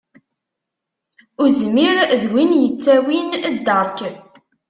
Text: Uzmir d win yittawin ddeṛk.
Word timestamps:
Uzmir 1.43 1.97
d 2.21 2.23
win 2.31 2.51
yittawin 2.61 3.27
ddeṛk. 3.55 3.99